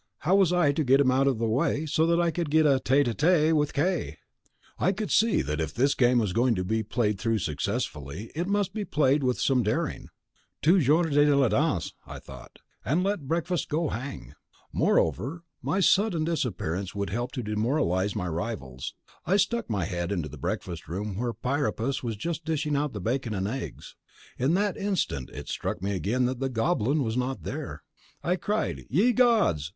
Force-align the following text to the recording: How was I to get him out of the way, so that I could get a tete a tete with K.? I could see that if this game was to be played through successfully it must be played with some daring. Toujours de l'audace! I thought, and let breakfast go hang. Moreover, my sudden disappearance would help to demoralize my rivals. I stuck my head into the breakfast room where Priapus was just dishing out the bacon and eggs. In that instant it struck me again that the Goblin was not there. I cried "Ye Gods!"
How 0.21 0.35
was 0.35 0.51
I 0.51 0.71
to 0.71 0.83
get 0.83 0.99
him 0.99 1.11
out 1.11 1.27
of 1.27 1.37
the 1.37 1.45
way, 1.45 1.85
so 1.85 2.07
that 2.07 2.19
I 2.19 2.31
could 2.31 2.49
get 2.49 2.65
a 2.65 2.79
tete 2.79 3.07
a 3.07 3.13
tete 3.13 3.55
with 3.55 3.71
K.? 3.75 4.17
I 4.79 4.93
could 4.93 5.11
see 5.11 5.43
that 5.43 5.61
if 5.61 5.75
this 5.75 5.93
game 5.93 6.17
was 6.17 6.33
to 6.33 6.63
be 6.63 6.81
played 6.81 7.19
through 7.19 7.37
successfully 7.37 8.31
it 8.33 8.47
must 8.47 8.73
be 8.73 8.83
played 8.83 9.21
with 9.23 9.39
some 9.39 9.61
daring. 9.61 10.09
Toujours 10.63 11.13
de 11.13 11.25
l'audace! 11.35 11.93
I 12.07 12.17
thought, 12.17 12.57
and 12.83 13.03
let 13.03 13.27
breakfast 13.27 13.69
go 13.69 13.89
hang. 13.89 14.33
Moreover, 14.73 15.43
my 15.61 15.79
sudden 15.79 16.23
disappearance 16.23 16.95
would 16.95 17.11
help 17.11 17.31
to 17.33 17.43
demoralize 17.43 18.15
my 18.15 18.25
rivals. 18.27 18.95
I 19.27 19.37
stuck 19.37 19.69
my 19.69 19.85
head 19.85 20.11
into 20.11 20.29
the 20.29 20.35
breakfast 20.39 20.87
room 20.87 21.15
where 21.15 21.31
Priapus 21.31 22.01
was 22.01 22.15
just 22.15 22.43
dishing 22.43 22.75
out 22.75 22.93
the 22.93 22.99
bacon 23.01 23.35
and 23.35 23.47
eggs. 23.47 23.95
In 24.39 24.55
that 24.55 24.77
instant 24.77 25.29
it 25.29 25.47
struck 25.47 25.79
me 25.83 25.93
again 25.93 26.25
that 26.25 26.39
the 26.39 26.49
Goblin 26.49 27.03
was 27.03 27.15
not 27.17 27.43
there. 27.43 27.83
I 28.23 28.35
cried 28.35 28.87
"Ye 28.89 29.13
Gods!" 29.13 29.69